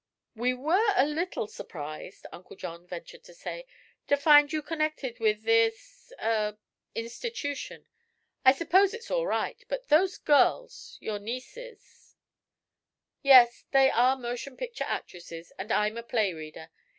[0.35, 3.67] "We were a little surprised," Uncle John ventured to say,
[4.07, 6.57] "to find you connected with this er
[6.95, 7.85] institution.
[8.43, 12.15] I suppose it's all right; but those girls your nieces"
[13.21, 16.71] "Yes, they are motion picture actresses, and I am a play reader.